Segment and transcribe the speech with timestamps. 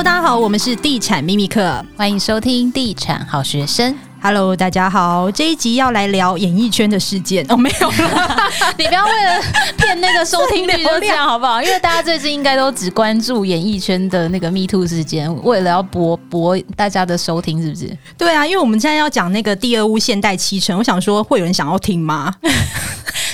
[0.00, 3.94] Hello，大家好，我们是地产秘密课，欢迎收听地产好学生。
[4.22, 8.36] Hello，大家好，这一集要来聊演艺圈的事件哦，没有了，
[8.78, 9.42] 你不要为了
[9.76, 11.60] 骗那个收听率就这样好不好？
[11.62, 17.94] 因为大家最近应该都只关注演艺圈的那个 Me Too 事件，为了要博博大家的收听，是不是？
[18.16, 22.32] 对啊，因为我们现在要讲那个第二屋现代七成，我想说会有人想要听吗？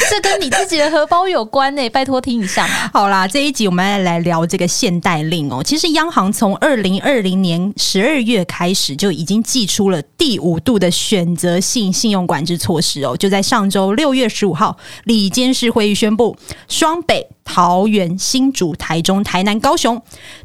[0.08, 2.66] 这跟你自己的荷包有关呢、拜托听一下。
[2.92, 5.62] 好啦，这一集我们来来聊这个限贷令哦。
[5.64, 13.16] 其实央行从二零二零年十二月开始就已经寄出了第五度的选择性信用管制措施哦。
[13.16, 16.36] 就在上周六月十五号，里监事会议宣布，
[16.68, 20.02] 双北、桃园、新竹、台中、台南、高雄。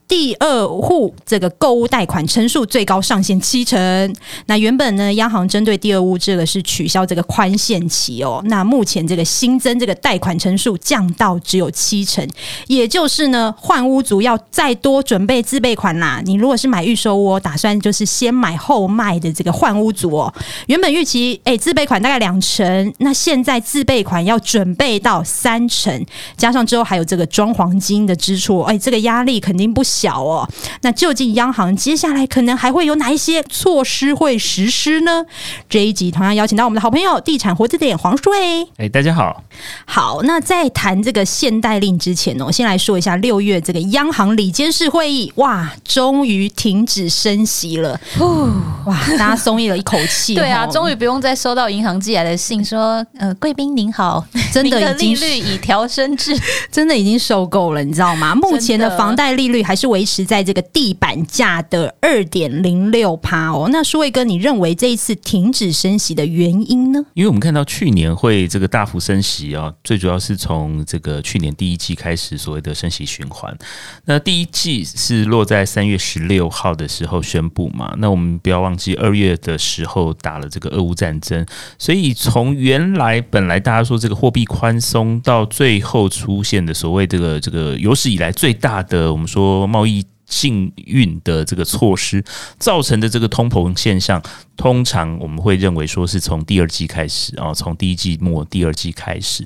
[0.07, 4.13] 第二户这个购物贷款成数最高上限七成。
[4.45, 8.41] 那原本呢，央行针对第二屋这个是取消这个宽限期哦。
[8.47, 12.27] 那目前这个新增这个贷款成数降到只有七成，
[12.67, 16.21] 也就是呢，换屋族要再多准备自备款啦。
[16.25, 20.33] 你如果是买预售屋，打算就是先买后卖的这个换屋族哦，
[20.67, 30.21] 原本预期诶自备款大概两成，那现在自备款要准备到三成，加上之后还有这个装黄金的支出，哎这个压力肯定不小。
[30.21, 30.45] 哦，
[30.81, 35.23] 那究竟央行接下来可能还会有哪一些措施会实施呢？
[35.69, 38.67] 这一集同样邀请到我们的好朋友地产活字典黄舒卫。
[38.75, 39.41] 哎，大家好。
[39.85, 47.97] 好，那在谈这个限贷令之前呢，我先来说一下六月这个央行里监事会议，哇，终于停止升息了。
[48.85, 50.35] 哇，大家松一了一口气。
[50.35, 56.37] 对啊，终于不用再收到银行寄来的信说，呃，贵宾您好，真的已经利率已调升至，
[56.81, 58.33] 真的已经受够了，你知道吗？
[58.33, 63.69] 目前的房贷利率还是维持在这个地板价的二点零六趴哦。
[63.71, 66.99] 那舒卫哥，你认为这一次停止升息的原因呢？
[67.13, 73.55] 因为我们看到去年会这个大幅升息啊，最主要是从这个去年第一季开始所谓的升息循环。
[74.05, 77.93] 那第一季是落在三月十六号的时候宣布嘛？
[77.99, 81.45] 那我们不要忘记二月的时候打了这个俄乌战争，
[81.77, 90.05] 所以从原来本来大家说这个货币宽松，到最后出现的所谓这个这个有史以来最大的我们说贸易。
[90.31, 92.23] 幸运的这个措施
[92.57, 94.19] 造成的这个通膨现象，
[94.55, 99.45] 通常我们会认为说是从第二季开始啊，从第一季末第二季开始。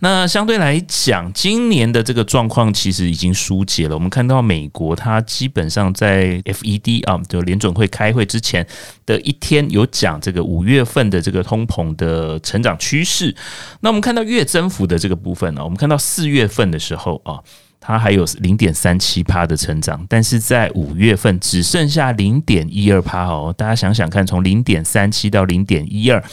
[0.00, 3.94] 那相对来讲，今年的这个状况其实已经疏解了。
[3.94, 8.66] 我们看到美国它基本上在 FED 啊，就联准会开会之前
[9.06, 13.34] 的一天有讲这个五月份的这个通膨的成长趋势。
[13.80, 17.38] 那我们看到月增幅的这个部分呢，我们看到四月份的时候啊。
[17.86, 23.54] 它还有零点三七趴的成长，但是在五月份只剩下零点一二趴哦。
[23.56, 26.24] 大家想想看，从零点三七到零点一二，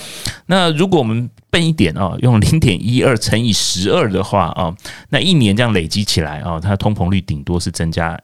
[0.45, 4.73] 那如果我们笨一点哦，用零点一二乘以十二的话哦，
[5.09, 8.17] 那一年这样累积起来哦，它通膨率顶多是增加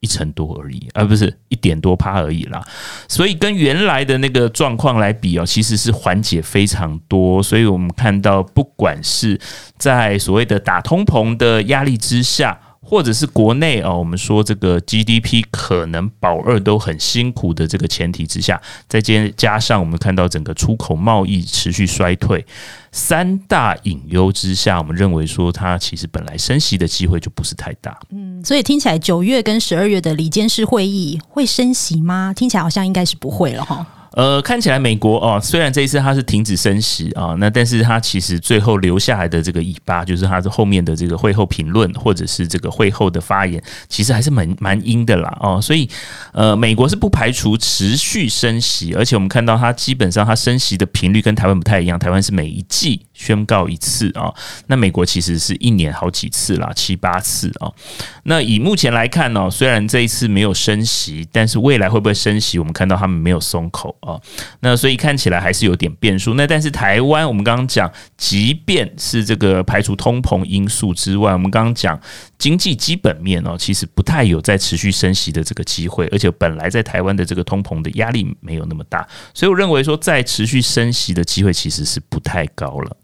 [0.00, 2.62] 一成多而已，而不是一点多趴而已啦。
[3.06, 7.42] 所以跟原来的那个状况来比哦，其实是缓解非常多。
[7.42, 9.38] 所以我们看到，不管是
[9.76, 12.58] 在所谓的打通膨的压力之下，
[12.90, 22.44] 或者是国内啊，我们说这个 GDP 可能保二都很辛苦的这个前提之下，再加加上我们看到整个出口贸易持续衰退，
[22.90, 27.96] 三大隐忧之下，我们认为说它其实本来升息的机会就不是太大。
[28.10, 32.34] 嗯，所以听起来九月跟十二月的里监事会议会升息吗？
[32.34, 33.86] 听起来好像应该是不会了哈。
[34.12, 45.88] 呃，看起来美国哦，虽然这一次它是停止升息啊，那但是它其实最后留下来的这个尾巴，就是它的后面的这个会后评论或者是这个会后的发言，其实还是蛮蛮阴的啦哦，所以
[46.32, 54.32] 呃，美国是不排除持续升息，而且我们看到它基本上它升息的频率跟台湾不太一样，台湾是每一季宣告一次啊，
[54.66, 57.70] 那美国其实是一年好几次啦，七八次啊。
[58.22, 63.94] 那以目前来看呢，虽然这一次没有升息，但是未来会不会升息，我们看到他们没有松口。
[64.00, 64.18] 哦，
[64.60, 66.32] 那所以看起来还是有点变数。
[66.32, 72.00] 那但是台湾，我们刚刚讲，即便是这个排除通膨因素之外，我们刚刚讲
[72.38, 82.96] 经济基本面哦，其实不太有再持续升息的这个机会，而且本来在台湾的这个通膨的压力没有那么大，所以我认为说再持续升息的机会其实是不太高了。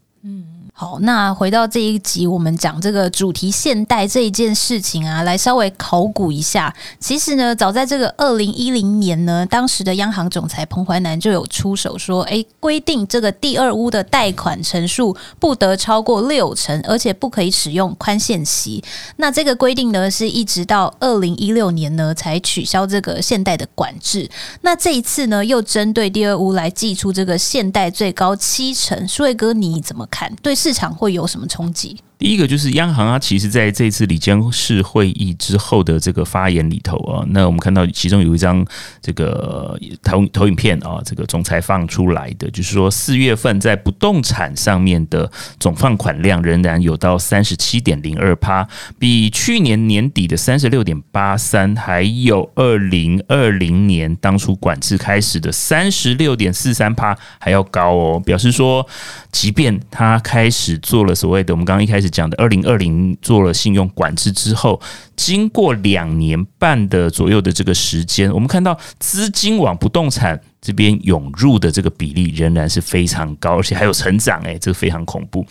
[0.79, 6.71] 好，那回到这一集，我们讲这个主题现代这一件事情啊，来稍微考古一下。
[6.99, 18.83] 其实呢，早在这个二零一零年呢，当时的央行总裁彭淮南就有出手说，诶，规定这个第二屋的贷款成数不得超过六成，而且不可以使用宽限期。
[19.15, 24.29] 那这个规定呢，是一直到二零一六年呢才取消这个现代的管制。
[24.61, 29.07] 那这一次呢，又针对第二屋来祭出这个现代最高七成。
[29.07, 30.31] 苏伟哥，你怎么看？
[30.43, 30.55] 对？
[30.67, 31.97] 市场会有什么冲击？
[32.17, 38.65] 第一个就是央行啊，其实在这次理监事会议之后的这个发言里头啊，那我们看到其中有一张
[39.03, 48.67] 这个投投影片啊，这个总裁放出来的，就是说四月份在不动产上面的总放款量仍然有到三十七点零二趴，
[48.97, 58.83] 比去年年底的三十六点八三，还有二零二零年当初管制开始的三十六点四三趴还要高哦，表示说，
[59.31, 62.06] 即便他开始做了所谓的我们刚刚一开始。
[62.09, 64.79] 讲的二零二零做了信用管制之后，
[65.15, 75.45] 经过两年半的左右的这个时间，我们看到资金往不动产这边涌入的这个比例仍然是非常高，而且还有成长，诶，这个非常恐怖。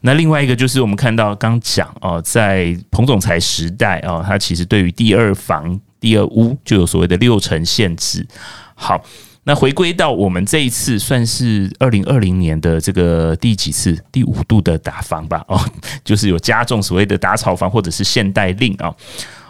[0.00, 8.26] 那另外一个就是我们看到刚讲哦，在彭总裁时代哦，他其实对于第二房、第二屋就有所谓的六成限制。
[8.74, 9.02] 好。
[9.44, 15.44] 那回归到我们这一次算是二零二零年的这个第几次第五度的打房吧？
[15.48, 15.60] 哦，
[16.04, 18.94] 就是有加重所谓的打草房或者是限贷令啊。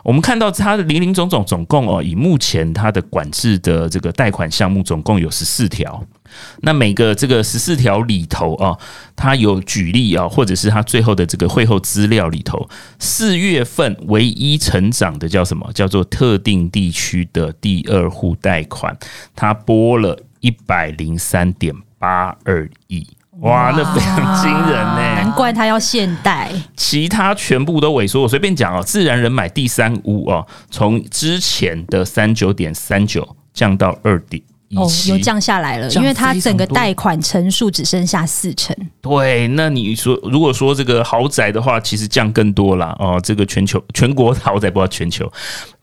[0.02, 6.04] 我们看到它的林林总总，总共哦，以目前它的管制的这个贷款项目总共有十四条。
[6.62, 8.76] 那每个这个十四条里头啊，
[9.14, 12.68] 它有举例啊，或者是它最后的这个会后资料里头，
[12.98, 15.70] 四月份唯一成长的叫什么？
[15.74, 18.96] 叫做特定地区的第二户贷款，
[19.36, 23.06] 它拨了一百零三点八二亿。
[23.40, 25.00] 哇，那非常惊人呢！
[25.16, 28.20] 难怪他要限贷，其他全部都萎缩。
[28.20, 38.76] 我随便讲哦，自然人买第三屋哦，从之前的三九点三九降到二点一七，有降下来了，因为它整个贷款成数只剩下四成。
[39.00, 43.18] 对，那你说如果说这个豪宅的话，其实降更多了哦。
[43.24, 45.32] 这个全球 全国豪宅不知道全球，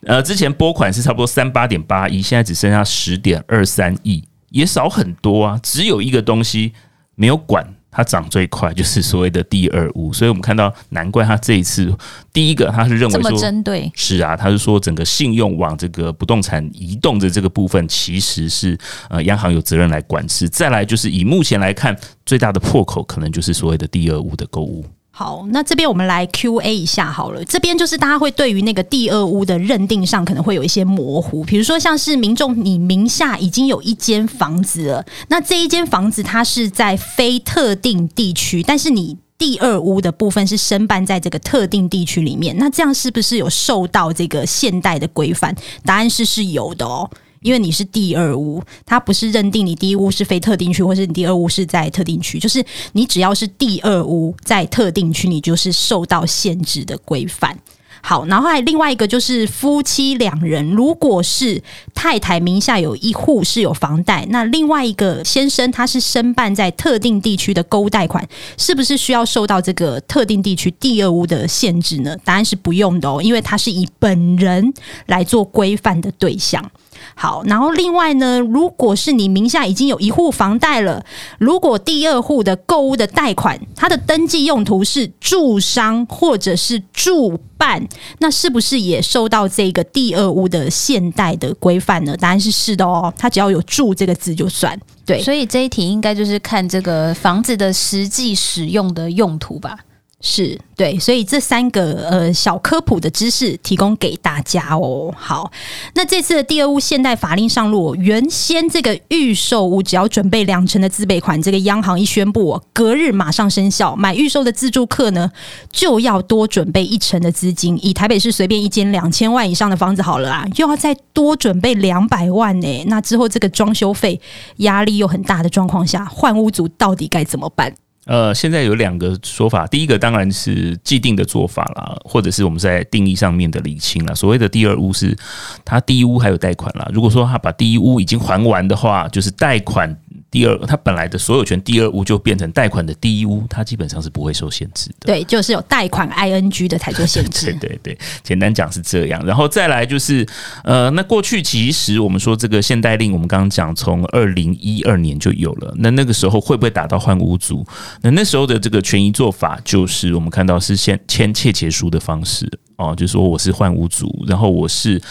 [0.06, 5.60] 呃，之前拨款是差不多三八点八亿，现在只剩下十点二三亿，也少很多啊。
[5.64, 6.74] 只有一个东西。
[7.20, 11.94] 没有管它涨最快，就是所谓的第二屋，所以我们看到，难怪他这一次
[12.32, 18.78] 第一个他是认为说，针对，是啊，他是说整个信用往这个不动产移动的这个部分，其实是
[19.10, 20.48] 呃央行有责任来管制。
[20.48, 21.94] 再来就是以目前来看，
[22.26, 24.86] 最大的破口可能就是所谓的第二屋的购屋。
[25.20, 27.44] 好，那这边我们来 Q&A 一下好了。
[27.44, 45.54] 这边就是大家会对于那个第二屋的认定上可能会有一些模糊，比如说像是民众你名下已经有一间房子了，那这一间房子它是在非特定地区，但是你第二屋的部分是申办在这个特定地区里面，那这样是不是有受到这个现代的规范？
[45.84, 47.10] 答案是是有的哦。
[47.42, 52.64] 因为你是第二屋，它不是认定你第一屋是非特定区，或是你第二屋是在特定区，就是
[52.94, 57.58] 你只要是第二屋在特定区，你就是受到限制的规范。
[58.02, 61.62] 好，然后还有另外一个就是夫妻两人，如果是
[61.94, 68.26] 太太名下有一户是有房贷，那另外一个先生他是申办在特定地区的购物贷款，
[68.58, 72.16] 是不是需要受到这个特定地区第二屋的限制呢？
[72.24, 74.74] 答案是不用的哦，因为他是以本人
[75.08, 76.72] 来做规范的对象。
[77.16, 81.04] 好，然后另外呢，如果是你名下已经有一户房贷了，
[81.38, 87.88] 如果第二户的购物的贷款，它的登记用途是住商或者是住办，
[88.20, 92.16] 那是不是也受到这个第二屋的现贷的规范呢？
[92.18, 94.80] 答案是是的哦，它只要有“住”这个字就算。
[95.06, 99.78] 对，所以这一题应该就是看这个房子的实际使用的用途吧。
[100.22, 105.14] 是对，所以这三个呃小科普的知识提供给大家哦。
[105.18, 105.50] 好，
[105.94, 115.32] 那这次的第二屋现代法令上路，原先这个预售屋只要准备两成的自备款，这个央行一宣布，隔日马上生效，买预售的自住客呢
[115.72, 117.80] 就要多准备一成的资金。
[117.82, 122.84] 以台北市随便一间两千万以上的房子好了啊，又要再多准备两百万呢。
[122.88, 124.20] 那之后这个装修费
[124.58, 127.74] 压力又很大的状况下，换屋族到底该怎么办？
[128.10, 134.16] 呃，现在有两个说法，第一个当然是既定的做法啦，或者是我们在定义上面的厘清了。
[134.16, 135.16] 所谓的第二屋是，
[135.64, 136.90] 他第一屋还有贷款啦。
[136.92, 139.96] 如果说他把第一屋已经还完的话，就是贷款。
[140.32, 145.08] 第二，它本来的所有权第二屋就变成贷款的第一屋，它基本上是不会受限制的。
[145.08, 147.52] 对，就是有贷款 ING 的才做限制。
[147.60, 149.26] 对对对，简单讲是这样。
[149.26, 150.26] 然后再来就是，
[150.64, 155.74] 呃，那过去其实我们说这个限贷令，我们刚刚讲从二零一二年就有了。
[155.78, 157.66] 那那个时候会不会打到换屋族？
[158.02, 165.02] 那那时候的这个权益做法，就是我们看到是先签切结书的方式哦，就是说我是换屋族，然后我是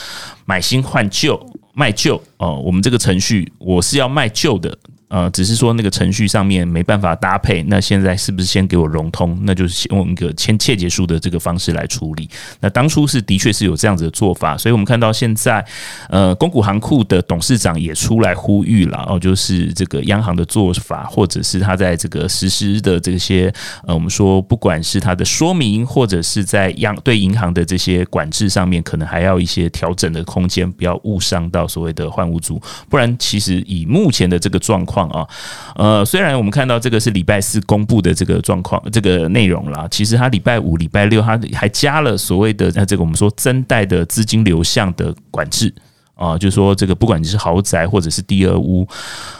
[0.45, 1.39] 买新换旧
[1.75, 4.79] 卖旧哦，我们这个程序我是要卖旧的。
[5.09, 9.39] 呃，只是说那个程序上面没办法搭配，那现在是不是先给我融通？
[9.43, 12.29] 那就是用一个签切结书的这个方式来处理。
[12.61, 15.65] 那当初是的确是有这样子的做法，所以我们看到现在，
[16.11, 23.51] 呃，公股行库的董事长也出来呼吁了哦，就是这个央行的做法，或者是他在这个实施的这些，
[23.87, 32.61] 呃，我们说不管是他的说明，或者是在央对银行的这些管制上面，可能还要一些调整的空间，不要误伤到所谓的换屋族，
[32.91, 34.98] 不然其实以目前的这个状况。
[34.99, 35.27] 况啊，
[35.77, 45.73] 呃，虽然我们看到这个是礼拜四公布的这个状况，这个内容啦，其实他礼拜五、礼拜六，他还加了所谓的呃，这个我们说增贷的资金流向的管制。
[46.19, 48.87] 啊，就是说这个，不管你是豪宅或者是第二屋，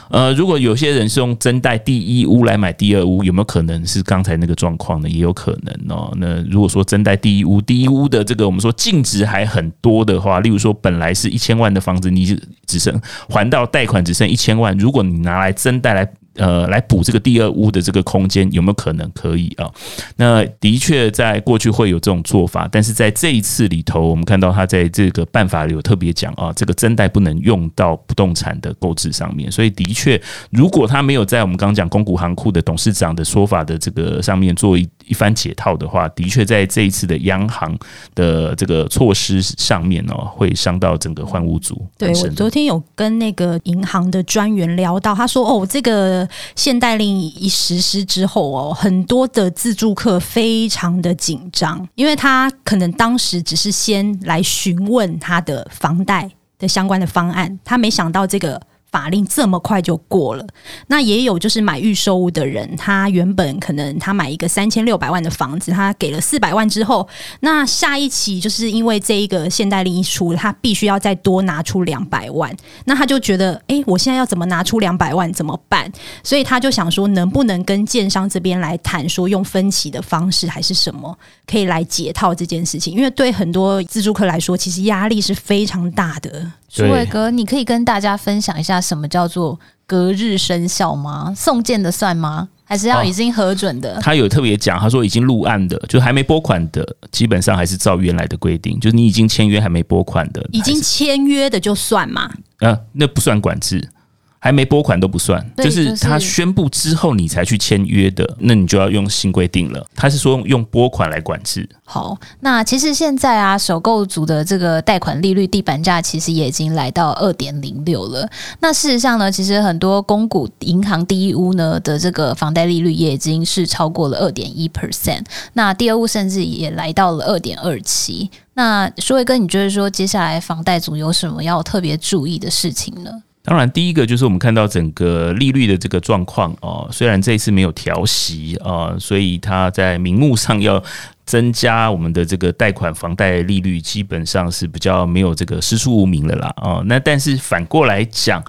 [0.09, 5.09] 呃，如果有些人是用增贷第一屋来买第二屋，有没有可能是刚才那个状况呢？
[5.09, 6.11] 也有可能哦。
[6.15, 16.09] 那如果说增贷第一屋，第一屋的这个我们说净值还很多的话，例如说本来是一千万的房子，你只剩还到贷款只剩一千万，如果你拿来增贷来。
[16.35, 19.69] 呃，来补这个第二屋的这个空间有没有可能可以啊？
[20.15, 29.51] 那的确在过去会有这种做法，但是在这一次里头，我们看到他在这个办法里有特别讲啊，这个增贷不能用到不动产的购置上面。
[29.51, 30.21] 所以的确，
[30.51, 37.77] 如果他没有在我们刚刚讲公股行库的董事长的说法的这个上面做一一番解套的话，的确在这一次的央行
[38.15, 41.85] 的这个措施上面哦，会伤到整个换屋族。
[41.97, 46.18] 对，我昨天有跟那个银行的专员聊到，他说哦，这个。
[46.55, 58.61] 现代令一实施之后哦，很多的自住客非常的紧张，因为他可能当时只是先来询问他的房贷的相关的方案，他没想到这个。
[58.91, 60.45] 法令这么快就过了，
[60.87, 67.07] 那也有就是买预售屋的人，他原本可能他买一个三千六百万的房子，他给了四百万之后，
[67.41, 72.55] 那下一期就是因为这一个限贷令一出，他必须要再多拿出两百万，
[72.85, 75.91] 那他就觉得，诶，我现在要怎么拿出两百万怎么办？
[76.23, 82.93] 所以他就想说，能不能跟建商这边来谈，说用分期的方式还是什么，可以来解套这件事情？
[82.93, 86.51] 因为对很多自住客来说，其实压力是非常大的。
[86.69, 91.33] 书伟哥，你可以跟大家分享一下什么叫做隔日生效吗？
[91.35, 92.47] 送件的算吗？
[92.63, 93.95] 还是要已经核准的？
[93.95, 102.29] 哦、他有特别讲，他说已经入案的，就还没拨款的，基本上还是照原来的规定，就是你已经签约还没拨款的，已经签约的就算嘛？
[102.59, 103.89] 啊，那不算管制。
[104.39, 109.85] 还没拨款都不算，就是他宣布之后你才去签约的，那你就要用新规定了。
[109.93, 111.67] 他是说用用拨款来管制。
[111.83, 118.29] 好，那其实现在啊，首购族的这个贷款利率地板价其实也已经来到二点零六了。
[118.61, 128.29] 那事实上呢，其实很多公股银行第一屋呢的这个房贷利率也已经是超过了二点一 percent，那第二屋甚至也来到了二点二七。
[128.53, 133.11] 那舒伟哥，你觉得说接下来房贷族有什么要特别注意的事情呢？
[133.49, 140.83] 当然，第一个就是我们看到整个利率的这个状况哦，虽然这一次没有调息啊，所以它在名目上要
[141.25, 146.83] 增加我们的这个贷款房贷利率，基本上是比较没有这个师出无名的啦啊。
[146.85, 148.43] 那但是反过来讲。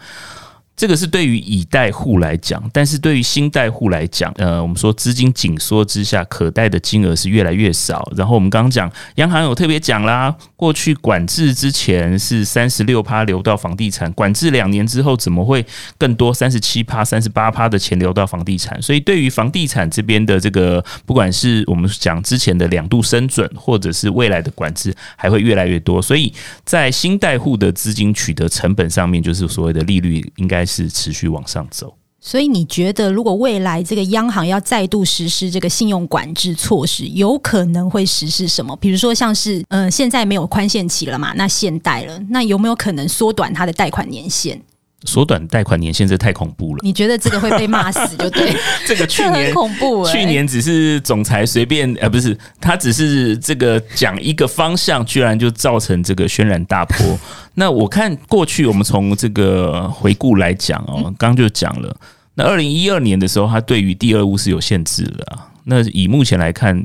[0.81, 8.11] 这个是对于已贷户来讲，但是对于新贷户来讲，呃，我们说资金紧缩之下，可贷的金额是越来越少。
[8.17, 15.63] 然后我们刚刚讲，央行有特别讲啦，过去管制之前是三十六趴流到房地产，管制两年之后，怎么会
[15.99, 18.81] 更多三十七趴、三十八趴的钱流到房地产？
[18.81, 26.01] 所以对于房地产这边的这个，不管是我们讲之前的两度升准，或者是未来的管制，还会越来越多。
[26.01, 26.33] 所以
[26.65, 30.67] 在新贷户的资金取得成本上面，就是所谓的利率应该。
[30.71, 38.77] 是持续往上走，所以你觉得，如果未来这个央行要再度实施这个信用管制措施，有可能会实施什么？
[38.77, 44.61] 比如说，像是嗯，现在没有宽限期了嘛，那限贷了，那有没有可能缩短它的贷款年限？
[45.05, 46.81] 缩短贷款年限，这太恐怖了。
[46.83, 48.55] 你觉得这个会被骂死，就对。
[48.87, 57.19] 这个去年恐怖，去年只是总裁随便，呃，不是，他只是这个讲一个方向，居然就造成这个轩然大波。
[57.55, 61.97] 那我看过去，我们从这个回顾来讲哦，刚刚就讲了，
[62.35, 65.49] 那二零一二年的时候，他对于第二屋是有限制的啊。
[65.65, 66.85] 那以目前来看。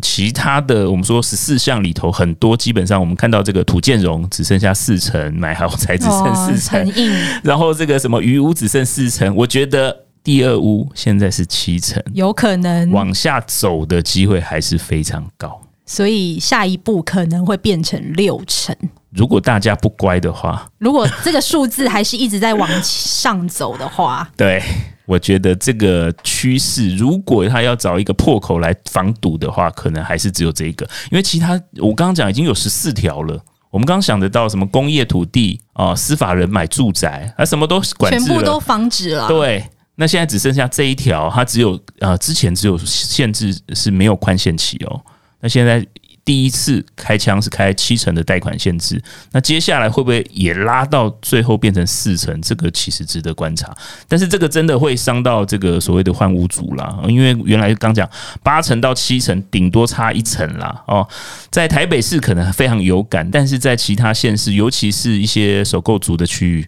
[0.00, 6.92] 其他的，我们说十四项里头很多，基本上我们看到这个土建融只剩下四成，买豪宅只剩四成，
[7.44, 18.74] 然后这个什么余屋只剩四成，我觉得第二屋现在是七成，有可能往下走的机会还是非常高，所以下一步可能会变成六成。
[19.10, 24.62] 如果大家不乖的话， 如果这个数字还是一直在往上走的话，对。
[25.06, 33.38] 我觉得这个趋势，如果他要找一个破口来防堵的话，可能还是只有这个，因为其他我刚刚讲已经有十四条了。
[33.70, 39.28] 我们刚想得到什么工业土地啊、司法人买住宅，啊，什么都管制，全部都防止了。
[39.28, 39.64] 对，
[39.96, 45.00] 那现在只剩下这一条，它只有呃，之前只有限制是没有宽限期哦。
[45.40, 45.84] 那现在。
[46.24, 49.02] 第一次开枪是开七成的贷款限制，
[49.32, 52.40] 那接下来会不会也拉到最后变成四成？
[52.40, 53.70] 这个其实值得观察。
[54.08, 58.08] 但是这个真的会伤到这个所谓的换屋族啦，因为原来刚讲
[58.42, 60.82] 八成到七成，顶多差一层啦。
[60.86, 61.06] 哦，
[61.50, 66.66] 在台北市可能非常有感，但是在其他县市，尤其是一些首购族的区域，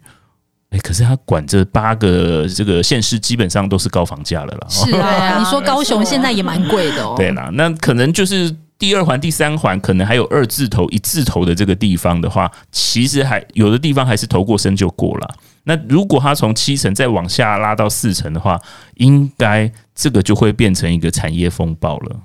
[0.69, 4.67] 哎，可是他管这八个这个县市，基本上都是高房价了啦。
[4.69, 7.15] 是啊，你说高雄现在也蛮贵的哦。
[7.17, 8.55] 对啦，那可能就是。
[8.79, 15.35] 第二环、第三环可能还有二字头、一字头的这个地方的话，其实还有的地方还是头过身就过了。
[15.65, 18.61] 那如果它从七层再往下拉到四层的话，
[18.97, 22.17] 应该这个就会变成一个产业风暴了。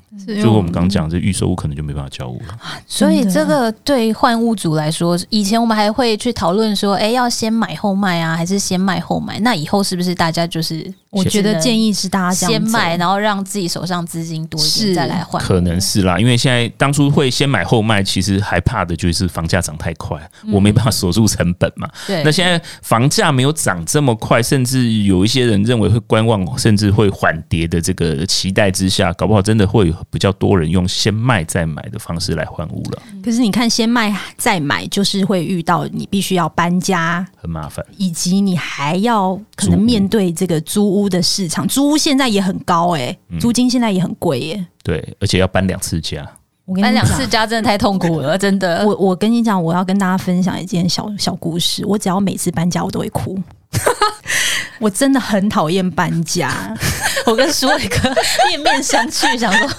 [0.42, 2.58] 就我们刚讲，这预售屋可能就没办法交屋了。
[2.86, 9.40] 所以这个对换屋主来说，以前我们还会去讨论说，哎，要先买后卖啊，还是先卖后买？
[9.40, 10.94] 那以后是不是大家就是？
[11.12, 15.44] 我觉得建议是大家先卖，然后让自己手上资金多一点再来换。
[15.44, 20.18] 可能是啦，因为现在当初会先买后卖，其实害怕的就是房价涨太快，
[20.54, 21.86] 我没办法锁住成本嘛。
[22.08, 22.24] 对。
[22.24, 33.02] 那现在房价没有涨这么快，甚至有一些人认为会观望，甚至会缓跌的这个期待之下，搞不好真的会有比较多人用先卖再买的方式来换屋了。
[33.24, 41.12] 可是你看，先卖再买，就是会遇到你必须要搬家，很麻烦，以及你还要可能面对这个租屋。
[41.12, 44.68] 的市场，租屋现在也很高哎、欸，租金现在也很贵耶、欸。
[44.82, 46.26] 对，而且要搬两次家，
[46.66, 48.86] 我跟你讲，搬两次家真的太痛苦了，真的。
[48.86, 51.86] 我我跟你讲，我要跟大家分享一件小小故事。
[51.86, 53.38] 我只要每次搬家，我都会哭。
[54.80, 56.76] 我真的很讨厌搬家。
[57.26, 58.10] 我跟舒伟哥
[58.48, 59.70] 面面相觑，想说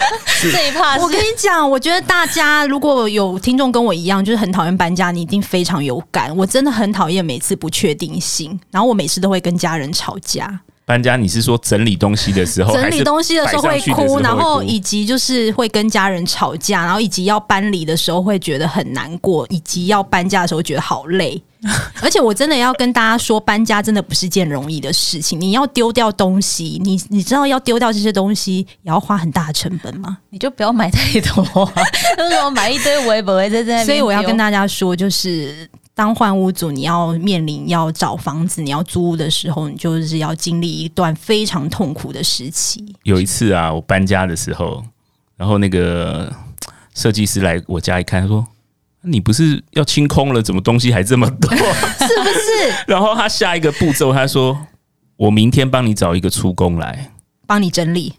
[0.41, 0.97] 这一趴。
[0.97, 6.35] 我跟你讲，我觉得大家如果有听众跟我一样，就是很讨厌搬家，你一定非常有感。
[6.37, 10.61] 我真的很讨厌每次不确定性，然后我每次都会跟家人吵架。
[10.85, 21.41] 搬家，你是说整理东西的时候，整理东西的时候会哭，然后以及就是会跟家人吵架，然后以及要搬离的时候会觉得很难过，以及要搬家的时候觉得好累。
[22.03, 25.41] 而且我真的要跟大家说，搬家真的不是件容易的事情。
[25.41, 30.19] 你要丢掉东西，你你知道要丢掉这些东西也要花很大的成本吗？
[30.31, 31.45] 你就不要买太多，
[32.19, 33.87] 为什么买一堆我也不会在这边？
[33.87, 35.71] 所以我要跟大家说，就是。
[35.95, 42.97] 当换屋主，你要面临要找房子，你要租屋的时候，你就是要经历一段非常痛苦的时期。
[43.03, 44.83] 有一次啊，我搬家的时候，
[45.37, 46.33] 然后那个
[46.95, 48.47] 设计师来我家一看，他说
[49.05, 51.51] ：“你不是要清空了，怎么东西还这么多？
[51.55, 54.59] 是不是？”然后他下一个步骤，他说
[55.16, 57.11] ：“我明天帮你找一个出工来
[57.47, 58.14] 帮你整理。”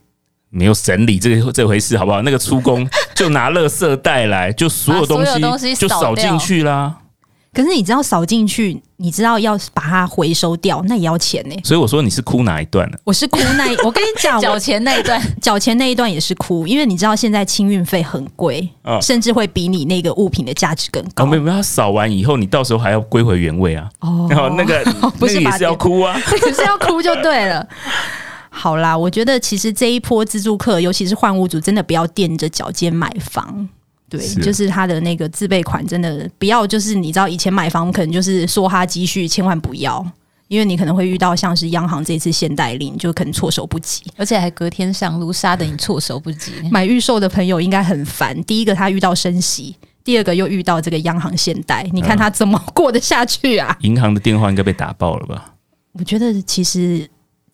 [0.55, 2.21] 没有整理这个这回事，好不好？
[2.21, 5.25] 那个出工就拿垃圾袋来，就所有东
[5.57, 6.95] 西 就扫进去啦。
[7.53, 11.61] 可是你知道扫进去，你知道要把它回收掉，那也要钱呢、欸。
[11.63, 12.97] 所以我说你是哭哪一段呢？
[13.03, 21.25] 我是哭那一， 我跟你讲，缴钱那一段，缴钱那一段也是哭，因为你知道现在清运费很贵，哦、甚至会比你那个物品的价值更高。
[21.27, 23.87] 没有没有，扫完以后你到时候还要归回原位啊。
[23.99, 24.83] 哦，然后那个
[25.19, 27.67] 不是也是要哭啊， 只是要哭就对了。
[28.49, 33.67] 好啦，我觉得其实这一波自助客，尤其是换屋主，真的不要垫着脚尖买房。
[34.17, 36.67] 对，是就是他的那个自备款，真的不要。
[36.67, 40.05] 就是你知道，以前买房可能就是梭哈积蓄，千万不要，
[40.47, 46.51] 因为你可能会遇到像是央行这次限贷令，就可能措手不及，而且还隔天上路，杀得你措手不及。
[46.71, 48.39] 买预售的朋友应该很烦。
[48.43, 53.75] 第一个他遇到升息，第二个又遇到这个央行限贷，你看他怎么过得下去啊？
[53.81, 55.55] 银行的电话应该被打爆了吧？
[55.93, 57.09] 我觉得其实。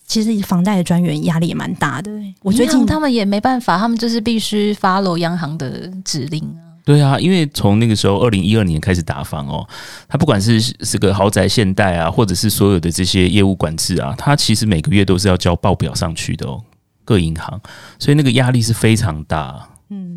[0.09, 6.81] 其实房贷的专员压力也蛮大的，我最近他们也没办法，他们就是必须 follow 央行的指令啊。
[6.83, 9.63] 对啊，因为从那个时候二零一二年开始打房哦，
[10.07, 16.59] 他不管是这个豪宅现贷啊，或者是所有的这些业务管制啊，他其实每个月都是要交报表上去的哦，
[17.05, 17.61] 各银行，
[17.99, 19.69] 所以那个压力是非常大。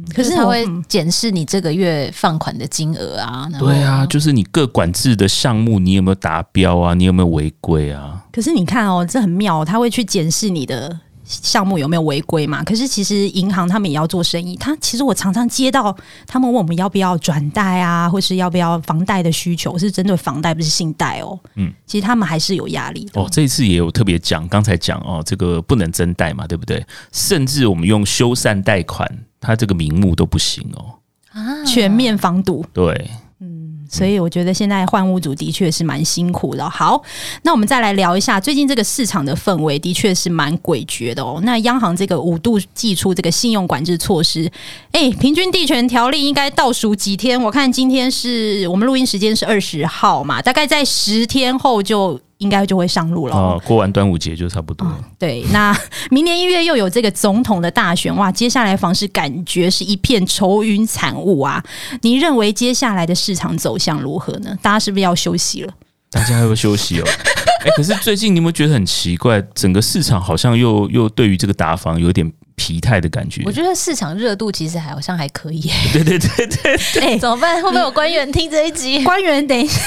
[0.02, 3.48] 嗯，可是他会检视你这个月放款的金额啊。
[3.58, 6.94] 对啊，就是你各管制的项目，你有没有达标啊？
[6.94, 8.24] 你有没有违规啊？
[8.32, 12.64] 可是你看哦，这很妙，他会去检视你的项目有没有违规嘛？
[12.64, 21.38] 可是其实银行他们也要做生意，他其实我常常接到他们问我们要不要转贷啊，或是要不要房贷的需求，是针对房贷不是信贷哦。
[21.54, 23.28] 嗯，其实他们还是有压力的哦。
[23.30, 26.84] 这一次也有特别讲，刚才讲哦，这个不能增贷嘛，对不对？
[27.12, 29.08] 甚至我们用修缮贷款。
[29.42, 30.94] 他这个名目都不行哦，
[31.32, 36.70] 啊，全面防堵，对，嗯，所以我觉得现在换屋主的确是蛮辛苦的。
[36.70, 37.02] 好，
[37.42, 41.40] 那我们再来聊一下最近这个市场的氛围，的确是蛮诡谲的哦。
[41.42, 44.48] 那央行这个五度祭出这个信用管制措施，
[44.92, 47.42] 哎，平均地权条例应该倒数几天？
[47.42, 52.20] 我看今天是我们录音时间是二十号嘛，大概在十天后就。
[52.42, 54.96] 应该就会上路了哦，过完端午节就差不多了。
[54.98, 55.04] 嗯。
[55.18, 55.74] 对，那
[56.10, 61.62] 明年一月又有这个总统的大选，哇，接下来房市感觉是一片愁云惨雾啊！
[62.02, 64.58] 你认为接下来的市场走向如何呢？
[64.60, 65.72] 大家是不是要休息了？
[66.10, 67.04] 大家要不要休息哦？
[67.62, 69.40] 哎、欸，可是最近你有没有觉得很奇怪？
[69.54, 73.42] 整个市场好像又又对于这个打房有点疲态的感觉。
[73.46, 75.60] 我觉得市场热度其实还好像还可以。
[75.92, 77.54] 对对对对对，哎、欸， 怎么办？
[77.62, 79.02] 会不会有官员听这一集？
[79.04, 79.80] 官员，等一下。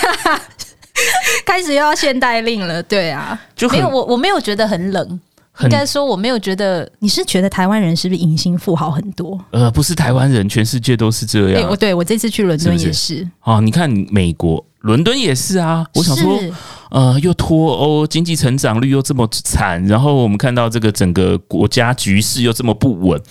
[1.46, 5.20] 开始又要限贷令了，对啊，就没有我我没有觉得很冷，
[5.62, 6.90] 应该说我没有觉得。
[7.00, 9.40] 你是觉得台湾人是不是隐形富豪很多？
[9.52, 11.76] 呃，不是台湾人，全世界都是这样。
[11.78, 13.28] 对我这次去伦敦也是。
[13.42, 15.86] 啊，你看美国伦敦也是啊。
[15.94, 16.40] 我想说，
[16.92, 23.22] 呃，又脱欧，经济成长率又这么惨，然后我们看到这个整个国家局势又这么不稳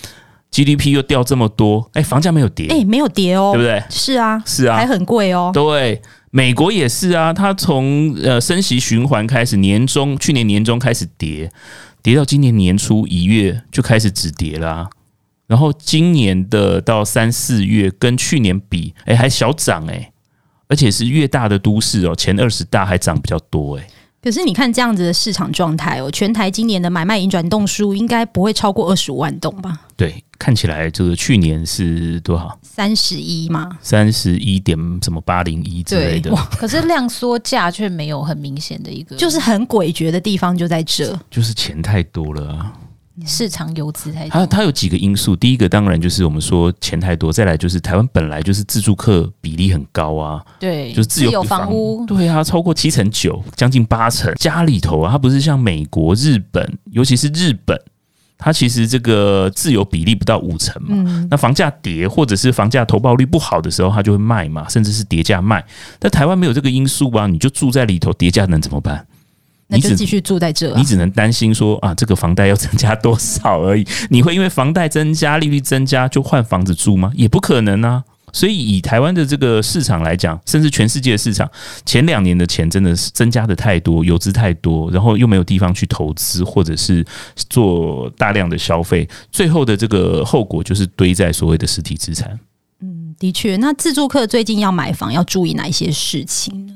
[0.51, 3.83] ，GDP 又掉这么多，哎、欸，房价没有跌，哎、欸，没有跌哦，对不对？
[3.89, 6.01] 是啊，是啊，还很贵哦，对。
[6.35, 11.49] 美国也是啊，它从呃升息循环开始，年中去年年中开始跌，
[12.03, 14.89] 跌到今年年初一月就开始止跌啦、啊。
[15.47, 20.11] 然后今年的到三四月跟去年比，哎、欸、还小涨哎、欸，
[20.67, 23.89] 而且是越大的都市哦，前二十大还涨比较多哎、欸。
[24.21, 29.79] 可是你看这样子的市场状态哦，全台今年的买卖移转动数应该不会超过二十五万栋吧？
[29.95, 32.57] 对，看起来就是去年是多少？
[32.61, 33.77] 三十一嘛？
[33.81, 36.29] 三十一点什么八零一之类的。
[36.57, 42.73] 可是量缩价却没有很明显的一个， 就是很诡谲的地方就在这，就是钱太多了啊。
[43.25, 45.37] 市场游资太多，它它有几个因素。
[45.37, 54.33] 第一个当然就是我们说钱太多，再来就是台湾本来就是自住客比例很高啊，对，就是自有，自有房屋，对啊，超过七成九，将近八成。
[54.35, 57.79] 家里头啊，它不是像美国、日本，尤其是日本，
[58.37, 60.89] 它其实这个自有比例不到五成嘛。
[60.91, 65.63] 嗯、那房价跌或者是房价投报率不好的时候，它就会卖嘛，甚至是跌价卖。
[65.99, 67.27] 但台湾没有这个因素啊？
[67.27, 69.05] 你就住在里头，跌价能怎么办？
[69.67, 73.83] 你就继续住在这，你只能担心说啊，这个房贷要增加多少而已。
[74.09, 77.11] 你会因为房贷增加、利率增加就换房子住吗？
[77.15, 78.03] 也不可能啊。
[78.35, 81.49] 所以以台湾的这个市场来讲，甚至全世界的市场，
[81.85, 87.05] 前两年的钱真的是增加的太多，游资太多，然后又没有地方去投资或者是
[87.49, 92.37] 做大量的消费，最后的这个后果就是堆在所谓的实体资产。
[92.81, 93.55] 嗯，的确。
[93.55, 96.73] 那自助客最近要买房要注意哪一些事情呢？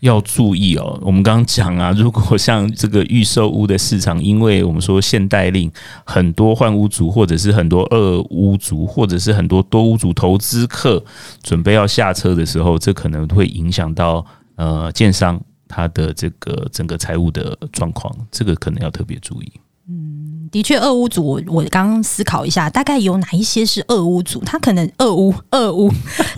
[0.00, 5.70] 要注意哦，我们刚刚讲啊， 如果像这个预售屋的市场，因为我们说限贷令，
[6.04, 11.02] 很多换屋族或者是很多二屋族，或者是很多多屋族投资客
[11.42, 14.24] 准备要下车的时候，这可能会影响到
[14.56, 19.52] 呃建商他的这个整个财务的状况，这个可能要特别注意。
[19.88, 24.40] 嗯，的确，二屋族，我我刚刚思考一下，大概有哪一些是二屋族？
[24.44, 25.90] 他可能二屋二屋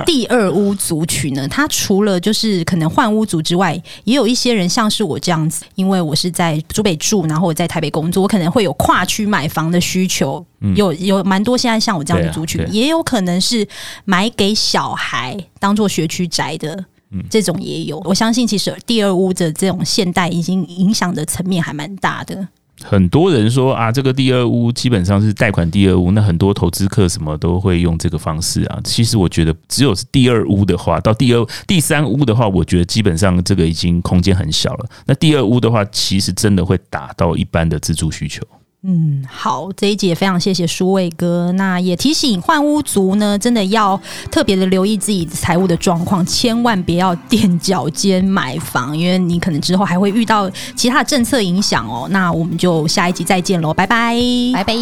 [0.06, 1.46] 第二屋族群呢？
[1.48, 10.42] 他除了就是可能换屋族之外，也有一些人像是我这样子，因为我是在竹北住，然后我在台北工作，我可能会有跨区买房的需求。
[10.60, 13.66] 嗯、有有蛮多现在像我这样的族群，也有可能是
[14.06, 16.72] 买给小孩当做学区宅的，
[17.10, 18.00] 嗯，这种也有。
[18.04, 22.48] 我相信其实第二屋的这种现代已经影响的层面还蛮大的。
[22.84, 28.80] 很多人说啊，这个第二屋基本上是贷款第二屋，那很多投资客什么都会用这个方式啊。
[28.84, 34.86] 其实我觉得，只有是第二屋的话，到第二、第三屋的话，我觉得基本上这个已经空间很小了。
[35.06, 38.42] 那第二屋的话，其实真的会打到一般的自住需求。
[38.84, 41.52] 嗯，好，这一集也非常谢谢舒卫哥。
[41.52, 52.08] 那也提醒换屋族呢，真的要特别的留意自己财务的状况，千万别要垫脚尖买房，因为你可能之后还会遇到其他的政策影响哦。
[52.10, 54.16] 那我们就下一集再见喽，拜拜，
[54.52, 54.74] 拜拜。